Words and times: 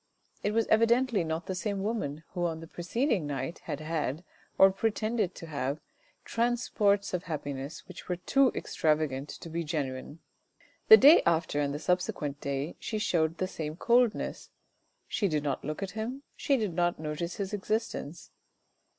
It 0.41 0.53
was 0.55 0.65
evidently 0.65 1.23
not 1.23 1.45
the 1.45 1.53
same 1.53 1.83
woman 1.83 2.23
who 2.29 2.47
on 2.47 2.59
the 2.59 2.65
proceeding 2.65 3.27
night 3.27 3.59
had 3.65 3.81
had, 3.81 4.23
or 4.57 4.71
pretended 4.71 5.35
to 5.35 5.45
have, 5.45 5.79
transports 6.25 7.13
of 7.13 7.25
happiness 7.25 7.87
which 7.87 8.09
were 8.09 8.15
too 8.15 8.51
extravagant 8.55 9.29
to 9.29 9.47
be 9.47 9.63
genuine. 9.63 10.17
The 10.87 10.97
day 10.97 11.21
after, 11.23 11.59
and 11.61 11.71
the 11.71 11.77
subsequent 11.77 12.41
day 12.41 12.77
she 12.79 12.97
showed 12.97 13.37
the 13.37 13.47
same 13.47 13.75
coldness; 13.75 14.49
she 15.07 15.27
did 15.27 15.43
not 15.43 15.63
look 15.63 15.83
at 15.83 15.91
him, 15.91 16.23
she 16.35 16.57
did 16.57 16.73
not 16.73 16.97
notice 16.99 17.35
his 17.35 17.53
existence. 17.53 18.31